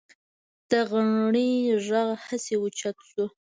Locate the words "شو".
3.09-3.25